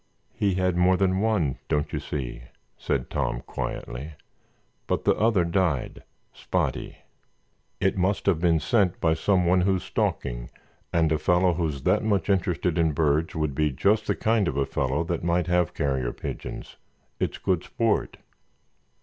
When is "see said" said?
1.99-3.11